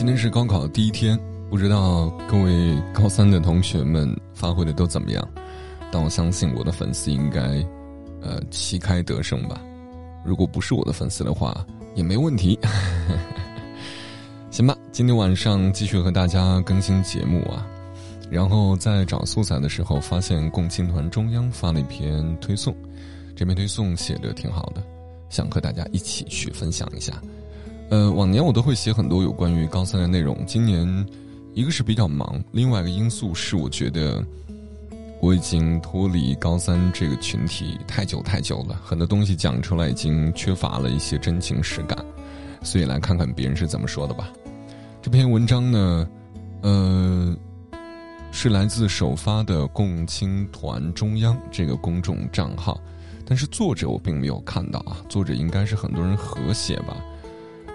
[0.00, 5.28] 今天是高考第一天，不知道各位高三的同学们发挥的都怎么样？
[5.92, 7.42] 但我相信我的粉丝应该，
[8.22, 9.60] 呃，旗开得胜吧。
[10.24, 12.58] 如果不是我的粉丝的话，也没问题。
[14.50, 17.66] 行吧，今天晚上继续和大家更新节目啊。
[18.30, 22.74] 然后在找素材的时候，发现共青团中央发了一篇推送，
[23.36, 24.82] 这篇推送写的挺好的，
[25.28, 27.20] 想和大家一起去分享一下。
[27.90, 30.46] 呃，往年我都会写很多有关于高三的内容。
[30.46, 31.06] 今年，
[31.54, 34.24] 一个是比较忙，另外一个因素是我觉得
[35.20, 41.98] 我已经脱离高三这个群体太久太久了，很多东西讲出来已经缺乏了一些真情实感，
[42.62, 44.30] 所以来看看别人是怎么说的吧。
[45.02, 46.08] 这篇文章呢，
[46.62, 47.36] 呃，
[48.30, 52.80] 是来自首发的共青团中央这个公众账号，
[53.26, 56.96] 但是作者我并没有看到啊，作者应该是很多人合写吧。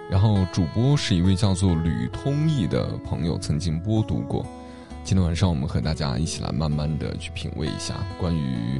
[0.10, 4.46] 然后主播是一位叫做吕通义的朋友，曾经播读过。
[5.04, 8.80] 今天晚上我们和大家一起来慢慢的去品味一下关于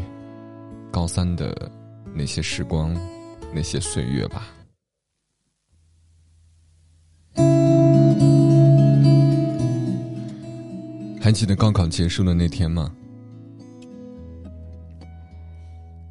[0.92, 1.70] 高三的
[2.14, 2.96] 那些时光、
[3.54, 4.48] 那些岁月吧。
[11.20, 12.92] 还记得高考结束的那天吗？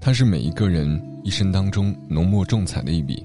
[0.01, 3.25] 它是每一个人一生当中浓墨重彩的一笔。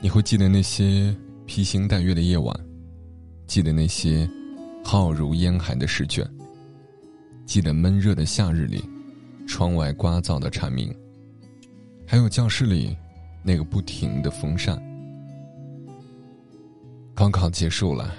[0.00, 1.14] 你会记得那些
[1.46, 2.54] 披星戴月的夜晚，
[3.46, 4.28] 记得那些
[4.84, 6.24] 浩如烟海的试卷，
[7.44, 8.84] 记得闷热的夏日里，
[9.48, 10.94] 窗外聒噪的蝉鸣，
[12.06, 12.96] 还有教室里
[13.42, 14.80] 那个不停的风扇。
[17.14, 18.14] 高考结束了，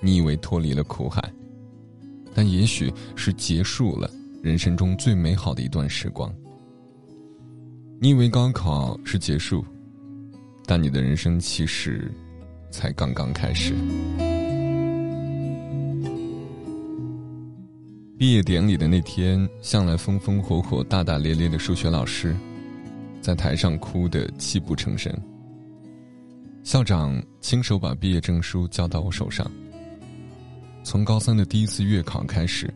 [0.00, 1.32] 你以为脱离了苦海，
[2.32, 4.08] 但也许是结束了
[4.40, 6.32] 人生中最美好的一段时光。
[8.00, 9.64] 你以为高考是结束。
[10.66, 12.10] 但你的人生其实
[12.70, 13.74] 才刚刚开始。
[18.18, 22.36] 毕业典礼的那天，向来风风火火、大大咧咧的数学老师，
[23.20, 25.12] 在台上哭得泣不成声。
[26.62, 29.50] 校长亲手把毕业证书交到我手上。
[30.84, 32.72] 从高三的第一次月考开始，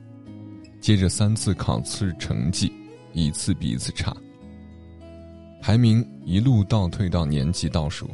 [0.80, 2.72] 接着三次考试成绩
[3.12, 4.16] 一次比一次差。
[5.66, 8.08] 排名一路倒退到年级倒数。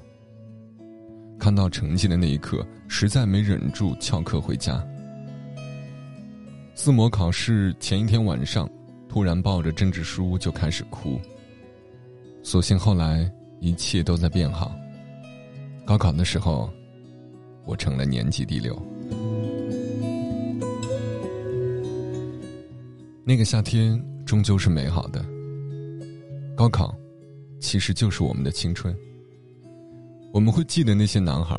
[1.38, 4.82] 看到成绩的那一刻，实在没忍住翘课回家。
[6.72, 8.66] 自模考试前一天晚上，
[9.06, 11.20] 突然抱着政治书就开始哭。
[12.42, 13.30] 所幸后来
[13.60, 14.74] 一切都在变好。
[15.84, 16.70] 高考的时候，
[17.66, 18.74] 我成了年级第六。
[23.24, 25.22] 那个夏天终究是美好的。
[26.56, 26.96] 高考。
[27.62, 28.94] 其实就是我们的青春。
[30.32, 31.56] 我们会记得那些男孩，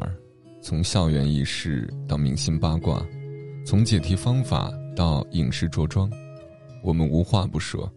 [0.62, 3.04] 从校园轶事到明星八卦，
[3.66, 6.12] 从解题方法到影视着装，
[6.84, 7.90] 我们无话不说。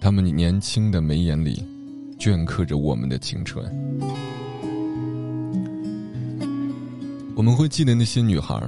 [0.00, 1.62] 他们年轻的眉眼里，
[2.18, 3.62] 镌刻着我们的青春。
[7.36, 8.58] 我们会记得那些女孩，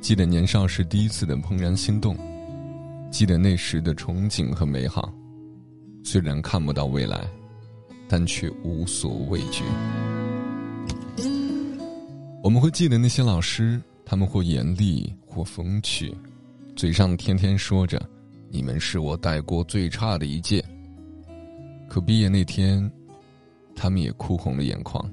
[0.00, 2.14] 记得年少时第一次的怦然心动，
[3.10, 5.10] 记得那时的憧憬和美好。
[6.06, 7.26] 虽然看不到未来，
[8.06, 9.64] 但却无所畏惧。
[12.42, 16.14] 我们会记得那些老师，他们或严厉或风趣，
[16.76, 18.00] 嘴上天天说着
[18.52, 20.62] “你们是我带过最差的一届”，
[21.88, 22.88] 可毕业那天，
[23.74, 25.10] 他们也哭红了眼眶。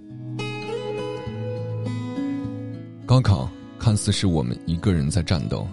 [3.06, 5.66] 高考看似是我们一个人在战斗，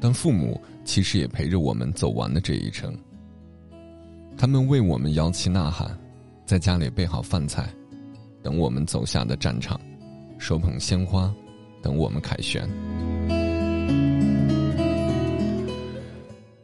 [0.00, 2.92] 但父母其实也陪着我们走完了这一程。
[4.36, 5.96] 他们为我们摇旗呐喊，
[6.44, 7.72] 在家里备好饭菜，
[8.42, 9.80] 等我们走下的战场，
[10.38, 11.32] 手捧鲜花，
[11.80, 12.68] 等我们凯旋。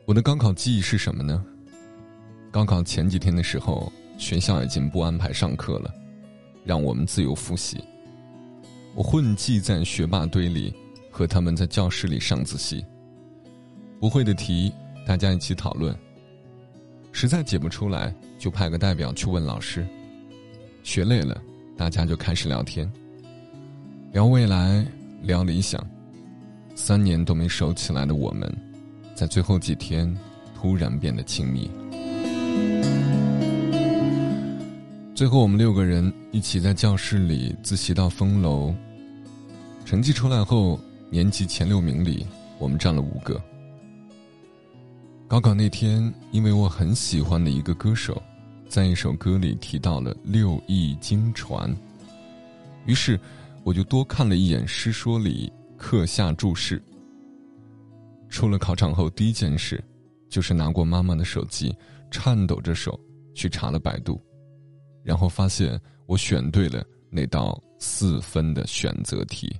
[0.04, 1.44] 我的高考记忆是什么呢？
[2.50, 5.94] 高考前几天的时候，学校已经不安排上课了，
[6.64, 7.84] 让我们自由复习。
[8.94, 10.74] 我混迹在学霸堆里，
[11.10, 12.84] 和他们在教室里上自习。
[14.00, 14.72] 不会的题，
[15.06, 15.94] 大家一起讨论。
[17.20, 19.84] 实在解不出来，就派个代表去问老师。
[20.84, 21.36] 学累了，
[21.76, 22.88] 大家就开始聊天，
[24.12, 24.86] 聊未来，
[25.22, 25.84] 聊理想。
[26.76, 28.48] 三年都没熟起来的我们，
[29.16, 30.16] 在最后几天
[30.54, 31.68] 突然变得亲密。
[35.12, 38.72] 最后，我们六个人一起在教室里自习到封楼。
[39.84, 40.78] 成绩出来后，
[41.10, 42.24] 年级前六名里，
[42.60, 43.42] 我们占了五个。
[45.28, 48.20] 高考那天，因为我很喜欢的一个歌手，
[48.66, 51.70] 在一首歌里提到了六艺经传，
[52.86, 53.20] 于是
[53.62, 56.82] 我就多看了一眼诗说里课下注释。
[58.30, 59.84] 出了考场后，第一件事
[60.30, 61.76] 就是拿过妈妈的手机，
[62.10, 62.98] 颤抖着手
[63.34, 64.18] 去查了百度，
[65.04, 69.54] 然后发现我选对了那道四分的选择题。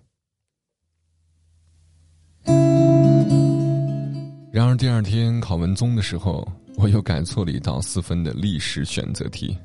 [4.59, 6.45] 然而第二天考文综的时候，
[6.79, 9.57] 我又改错了一道四分的历史选择题。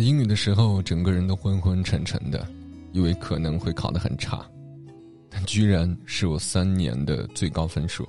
[0.00, 2.46] 英语的时候，整个人都昏昏沉沉的，
[2.92, 4.44] 以为可能会考得很差，
[5.30, 8.06] 但居然是我三年的最高分数。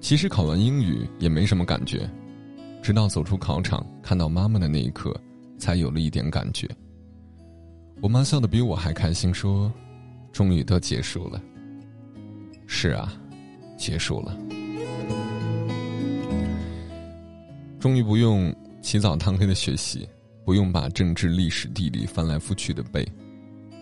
[0.00, 2.08] 其实考完英语也没什么感觉，
[2.82, 5.14] 直到走出考场看到妈妈的那一刻，
[5.58, 6.68] 才有了一点感觉。
[8.00, 9.72] 我妈笑得比我还开心，说
[10.32, 11.42] ：“终于都结束了。”
[12.66, 13.12] 是啊，
[13.76, 14.36] 结束了，
[17.78, 18.54] 终于不用。
[18.80, 20.08] 起早贪黑的学习，
[20.48, 23.06] 不用把政治、历史、地理翻来覆去的背，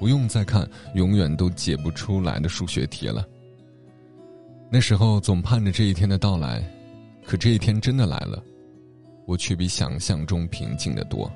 [0.01, 3.25] 不用再看永远都解不出来的数学题了。
[4.69, 6.61] 那时候总盼着这一天的到来，
[7.25, 8.43] 可这一天真的来了，
[9.29, 11.31] 我却比想象中平静的多。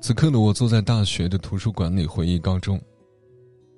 [0.00, 2.80] 此刻的我坐在大学的图书馆里回忆高中，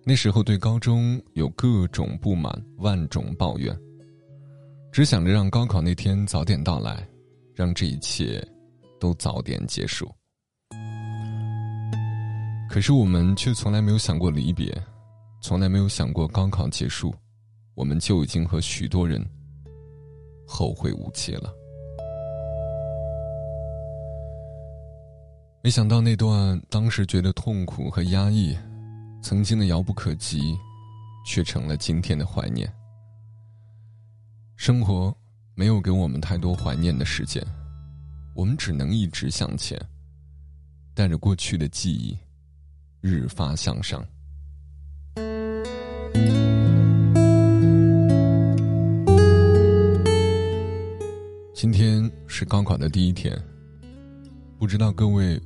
[0.04, 3.74] 那时候对高中有各种不满，万种抱怨。
[4.92, 7.08] 只想着让高考那天早点到来，
[7.54, 8.46] 让这一切
[9.00, 10.10] 都早点结束。
[12.68, 14.76] 可是我们却从来没有想过离别，
[15.40, 17.14] 从来没有想过高考结束，
[17.74, 19.24] 我们就已经和许多人
[20.46, 21.54] 后会无期了。
[25.62, 28.54] 没想到那段当时觉得痛苦和压抑，
[29.22, 30.54] 曾经的遥不可及，
[31.24, 32.70] 却成了今天的怀念。
[34.56, 35.16] 生活
[35.56, 37.40] 没有给我们太多怀念的时间，
[38.34, 39.80] 我们只能一直向前，
[40.94, 42.18] 带着过去的记忆，
[43.00, 44.04] 日发向上。
[51.54, 53.40] 今天是高考的第一天，
[54.58, 55.40] 不知道各位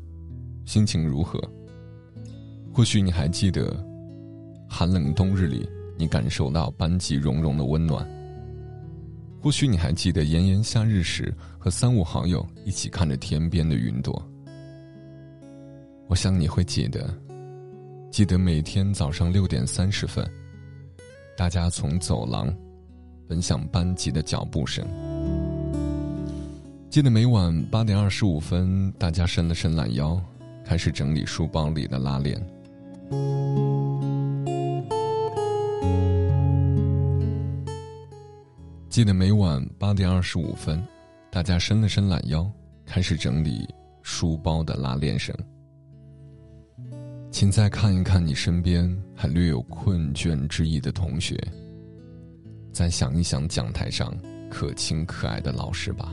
[0.64, 1.38] 心情如何？
[2.72, 3.76] 或许你还记得，
[4.66, 5.69] 寒冷冬日里，
[5.99, 8.18] 你感受到班级融融的温暖。
[9.40, 14.20] 或许你还记得炎炎夏日时，和三五好友一起看着天边的云朵。
[16.08, 17.08] 我想你会记得，
[18.11, 20.29] 记得每天早上六点三十分，
[21.37, 22.52] 大家从走廊
[23.29, 24.85] 奔向班级的脚步声。
[26.91, 30.20] 记得每晚八点二十五分，大家伸了伸懒腰，
[30.64, 32.44] 开始整理书包里的拉链。
[38.98, 40.84] 记得每晚八点二十五分，
[41.31, 42.50] 大家伸了伸懒腰，
[42.84, 43.64] 开始整理
[44.02, 45.32] 书包的拉链绳。
[47.31, 51.38] 请再看一看你身边还略有困倦之意的同学，
[52.72, 54.12] 再想一想讲台上
[54.50, 56.12] 可亲可爱的老师吧。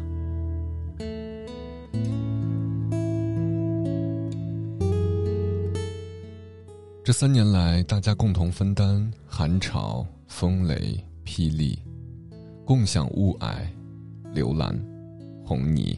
[7.03, 11.79] 这三年来，大家共同分担寒潮、风雷、霹雳。
[12.65, 13.67] 共享雾霭、
[14.33, 14.75] 流岚、
[15.45, 15.95] 红泥。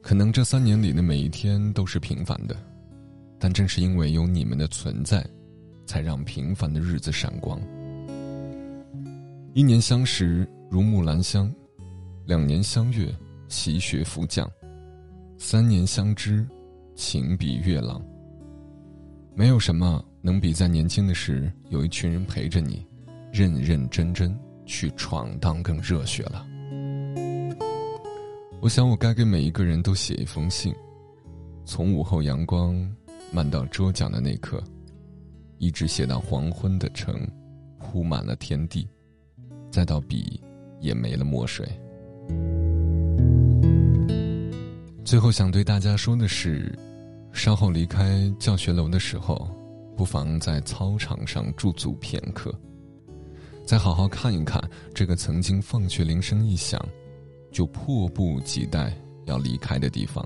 [0.00, 2.56] 可能这三年里的每一天都是平凡的，
[3.38, 5.22] 但正是因为有你们的存在，
[5.84, 7.60] 才让平凡的日子闪光。
[9.52, 11.52] 一年相识如木兰香，
[12.24, 13.14] 两年相悦
[13.48, 14.50] 习学福将，
[15.36, 16.46] 三年相知
[16.94, 18.02] 情比月朗。
[19.34, 22.86] 没有什么能比在年轻的时有一群人陪着你。
[23.34, 24.32] 认认真真
[24.64, 26.46] 去闯荡更热血了。
[28.60, 30.72] 我想，我该给每一个人都写一封信，
[31.64, 32.88] 从午后阳光
[33.32, 34.62] 漫到桌角的那刻，
[35.58, 37.28] 一直写到黄昏的城
[37.80, 38.88] 铺满了天地，
[39.68, 40.40] 再到笔
[40.78, 41.68] 也没了墨水。
[45.04, 46.72] 最后想对大家说的是，
[47.32, 49.50] 稍后离开教学楼的时候，
[49.96, 52.56] 不妨在操场上驻足片刻。
[53.64, 54.62] 再好好看一看
[54.94, 56.78] 这个曾经放学铃声一响，
[57.50, 58.94] 就迫不及待
[59.24, 60.22] 要离开的地方。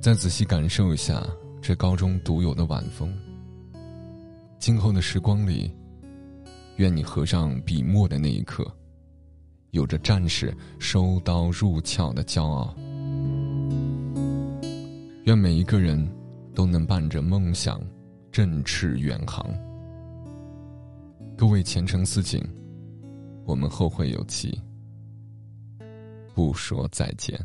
[0.00, 1.26] 再仔细感受一下
[1.60, 3.12] 这高中独有的晚风。
[4.58, 5.74] 今后的时光里，
[6.76, 8.64] 愿你合上笔墨的那一刻，
[9.72, 12.72] 有着战士收刀入鞘的骄傲。
[15.24, 16.08] 愿每一个人
[16.54, 17.82] 都能伴着梦想，
[18.30, 19.44] 振翅远航。
[21.36, 22.40] 各位前程似锦，
[23.44, 24.58] 我们后会有期，
[26.32, 27.38] 不说再见。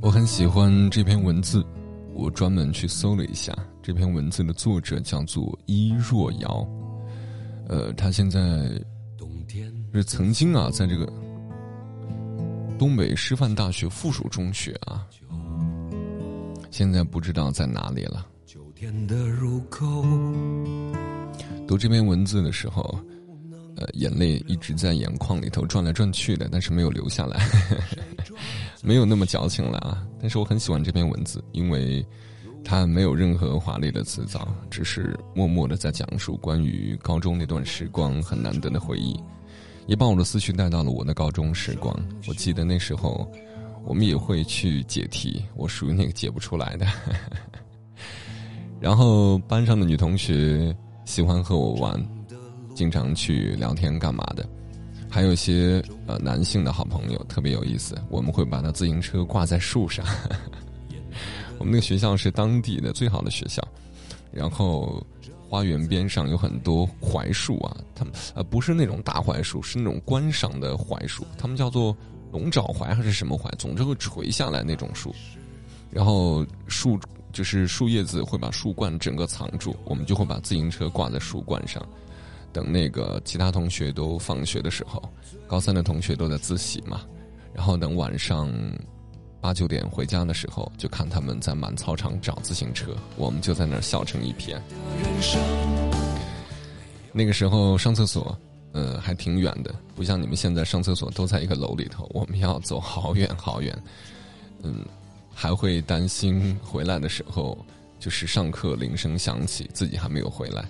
[0.00, 1.64] 我很喜欢这篇文字，
[2.16, 6.66] 我专门去搜了一下，这篇文字的作者叫做伊若瑶，
[7.68, 8.40] 呃，他现在
[9.92, 11.06] 是曾经啊，在这个
[12.78, 15.06] 东北师范大学附属中学啊，
[16.70, 18.26] 现在不知道在哪里了。
[21.68, 22.98] 读这篇文字的时候，
[23.76, 27.46] 呃，眼泪一直在眼眶里头转来转去的，但是没有流下来。
[28.86, 30.06] 没有那么矫情了啊！
[30.20, 32.06] 但是我很喜欢这篇文字，因为
[32.64, 39.20] 它没有任何华丽的辞藻，只是默默的在讲述关于高中那段时光很难得的回忆，
[39.88, 41.92] 也把我的思绪带到了我的高中时光。
[42.28, 43.28] 我记得那时候，
[43.84, 46.86] 我们也会去解题，我属于那个解不出来的。
[48.78, 50.72] 然后班上的女同学
[51.04, 52.00] 喜欢和我玩，
[52.72, 54.48] 经常去聊天干嘛的。
[55.08, 60.04] 还有一些呃男性的好朋友特别有意思，我们会把他自行车挂在树上。
[61.58, 63.66] 我们那个学校是当地的最好的学校，
[64.30, 65.02] 然后
[65.48, 71.96] 花园边上有很多槐树啊，他们呃不是那种大槐树，是那种观赏的槐树，他们叫做
[72.30, 75.14] 龙爪槐还是什么槐，总之会垂下来那种树。
[75.90, 76.98] 然后树
[77.32, 81.82] 就是树叶子会把树冠整个藏住，我们就会把自行车挂在树冠上。
[82.56, 85.02] 等那个其他同学都放学的时候，
[85.46, 87.02] 高三的同学都在自习嘛，
[87.52, 88.50] 然后等晚上
[89.42, 94.58] 八九点回家的时候，就看他们在满操场找自行车，我们就在那儿笑成一片。
[97.12, 98.34] 那个时候上厕所，
[98.72, 103.78] 呃，还挺远的，不像你们现在上厕所都在一个楼里头，我们要走好远好远，
[104.62, 104.82] 嗯，
[105.34, 107.58] 还会担心回来的时候，
[108.00, 110.64] 就是上课铃声响起，自己还没有回来。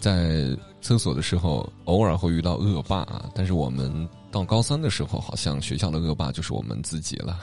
[0.00, 3.28] 在厕所的时候，偶尔会遇到恶霸啊！
[3.34, 7.38] 但是我们到高三的时候，好像学校的恶霸就是我们自己了。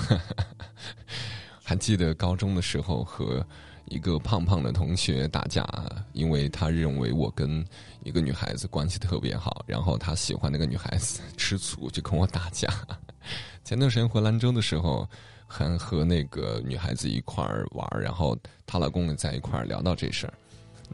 [1.62, 3.46] 还记得高中的时候和
[3.86, 5.68] 一个胖胖的同学打架，
[6.14, 7.64] 因为他认为我跟
[8.04, 12.70] 一个女孩子关系特别好，然后他喜欢那个女孩子，吃醋就跟我打架。
[13.66, 15.08] 前段时间回兰州的时候，
[15.48, 20.34] 还和那个女孩子一块儿玩，然后她老公也在一块儿聊到这事儿。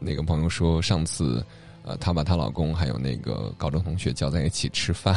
[0.04, 1.44] 那个朋友说，上次，
[1.84, 5.14] 呃，她把她老公还有那个高中同学叫在一起吃饭，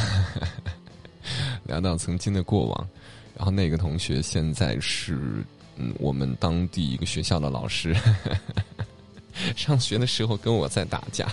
[1.65, 2.87] 聊到曾经的过往，
[3.35, 5.43] 然后那个同学现在是
[5.77, 7.95] 嗯我们当地一个学校的老师，
[9.55, 11.27] 上学的时候跟我在打架，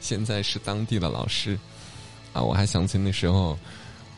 [0.00, 1.58] 现在是当地的老师，
[2.32, 3.58] 啊，我还想起那时候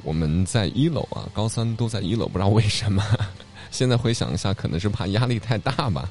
[0.02, 3.04] 我们在一楼啊，高三都在一楼，不知道为什么，
[3.70, 6.08] 现在回想一下，可能是怕压力太大吧，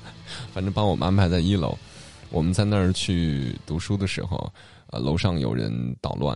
[0.53, 1.77] 反正把我们安排在一楼。
[2.29, 4.51] 我们在那儿去读书的时候，
[4.88, 6.36] 呃，楼上有人捣乱，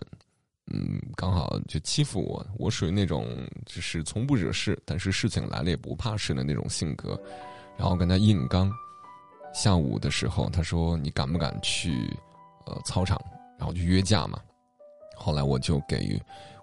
[0.72, 2.44] 嗯，刚好就欺负我。
[2.58, 3.26] 我属于那种
[3.66, 7.20] 就是从不惹事，但是事情来了也不怕事的那种性格。
[7.76, 8.72] 然后跟他硬刚。
[9.54, 12.08] 下午的时候，他说：“你敢不敢去
[12.64, 13.20] 呃操场？”
[13.58, 14.40] 然后就约架嘛。
[15.14, 16.18] 后来我就给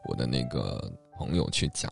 [0.05, 1.91] 我的那个朋友去讲，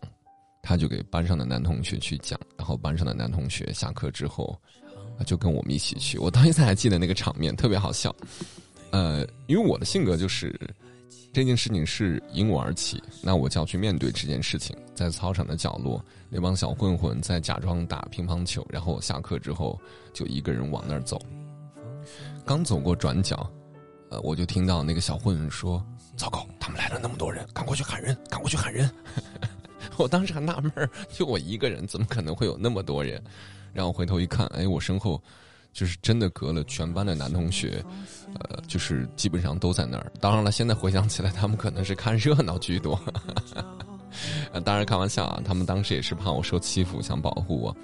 [0.60, 2.36] 他就给班上的男同学去讲。
[2.56, 4.60] 然后班上的男同学下课之后。
[5.24, 8.14] 就跟我们一起去，我到现在还记得那个场面，特别好笑。
[8.90, 10.58] 呃，因为我的性格就是，
[11.32, 14.76] 这件事情是因我而起，那我就要去面对这件事情。
[14.94, 19.78] 在操场的角落，那帮小混混在假装打乒乓球，然后下课之后
[20.12, 21.20] 就一个人往那儿走。
[22.44, 23.48] 刚走过转角，
[24.10, 25.84] 呃，我就听到那个小混混说
[26.16, 28.90] ：“糟糕，他们来了那么多人，赶过去喊人，赶过去喊人。
[29.98, 33.22] ”我当时还纳闷儿，就我一个人，怎么可能会有那么多人？
[33.78, 35.22] 然后回头一看，哎，我身后
[35.72, 37.80] 就是真的隔了全班的男同学，
[38.34, 40.10] 呃，就是基本上都在那儿。
[40.20, 43.00] 当然了，现在回想起来，他们可能是看热闹居多。
[44.64, 47.76] 当然开玩笑啊，他们当时也是怕我受欺负，想保护我。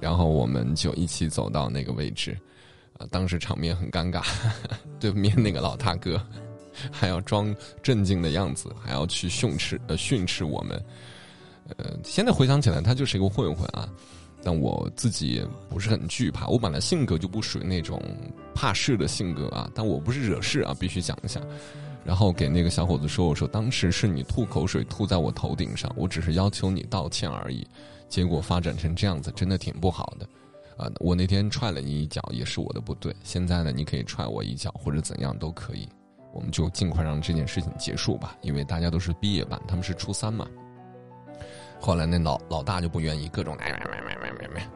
[0.00, 2.36] 然后我们就一起走到那个位置，
[2.98, 4.26] 啊，当时场面很尴尬，
[4.98, 6.20] 对面那个老大哥
[6.90, 10.84] 还要装镇静的样子，还要去训斥呃训斥我们。
[11.76, 13.88] 呃，现在回想起来，他就是一个混混啊。
[14.42, 18.02] 但我自己不是很惧怕，我本来性格就不属于那种
[18.54, 19.70] 怕事的性格啊。
[19.74, 21.40] 但我不是惹事啊，必须讲一下。
[22.04, 27.66] 然后给那个小伙子说：“我说当时是你吐口水吐在我头顶上，我只是要求你道歉而已。
[28.08, 30.26] 结果发展成这样子，真的挺不好的。
[30.82, 33.14] 啊，我那天踹了你一脚也是我的不对。
[33.22, 35.86] 现在呢，你可以踹我一脚或者怎样都可以，
[36.32, 38.38] 我们就尽快让这件事情结束吧。
[38.40, 40.46] 因为大家都是毕业班，他们是初三嘛。
[41.80, 44.68] 后来那老老大就不愿意，各种来来来来来来来。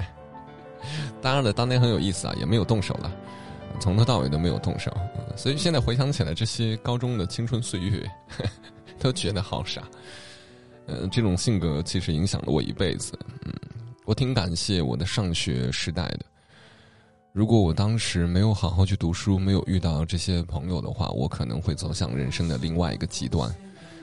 [1.20, 3.12] 当然了，当年很有意思啊，也没有动手了。”
[3.80, 4.92] 从头到尾都没有动手，
[5.36, 8.10] 所以现在回想起来，这些高中的青春岁月，
[8.98, 9.82] 都觉得好傻。
[10.86, 13.16] 呃，这种性格其实影响了我一辈子。
[13.44, 13.52] 嗯，
[14.04, 16.20] 我挺感谢我的上学时代的。
[17.32, 23.48] 如果我当时没有好好去读书，没有遇到这些朋友的话，我可能会走向人生的另外一个极端。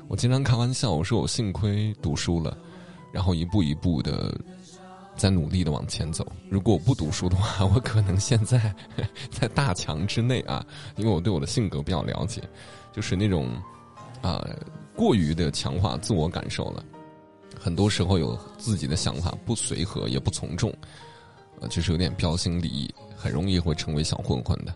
[0.07, 2.57] 我经常开玩笑，我说我幸亏读书了，
[3.11, 4.33] 然后一步一步的。
[5.17, 6.29] 在努力的往前走。
[6.49, 8.75] 如果我不读书的话， 我可能现在
[9.31, 10.61] 在大墙之内啊，
[10.97, 12.41] 因为我对我的性格比较了解，
[12.91, 13.47] 就是那种
[14.21, 14.45] 啊
[14.93, 16.83] 过于的强化自我感受了，
[17.57, 20.69] 很多时候有自己的想法不随和也不从众，
[21.61, 24.75] 呃，就是有点标新立异，很容易会成为小混混的。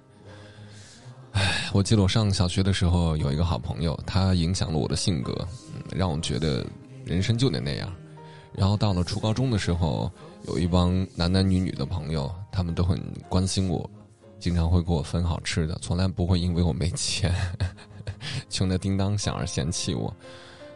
[1.73, 5.47] 我记得我上小学的时候有一个好朋友，他影响了我的性格，
[5.91, 6.65] 让我觉得
[7.05, 7.91] 人生就得那样。
[8.53, 10.11] 然后到了初高中的时候。
[10.47, 12.97] 有一帮男男女女的朋友，他们都很
[13.27, 13.87] 关心我，
[14.39, 17.31] 经常会给我分好吃的，从来不会因为我没钱，
[18.49, 20.11] 穷的叮当响而嫌弃我，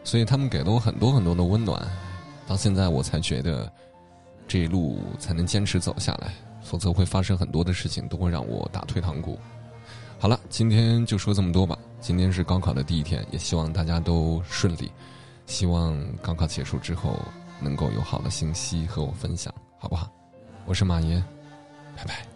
[0.04, 1.82] 所以他们给了我很多很多的温暖。
[2.46, 3.72] 到现在我才觉得，
[4.46, 9.38] 这一路才能坚持走下来，否则会发生很多的事情，都会让我打退堂鼓。
[10.24, 11.78] 好了，今天就说这么多吧。
[12.00, 14.90] 今天是高考的第一天，也希望大家都顺利，
[15.44, 17.20] 希望高考结束之后。
[17.60, 20.10] 能够有好的信息和我分享，好不好？
[20.64, 21.22] 我是马爷，
[21.94, 22.33] 拜拜。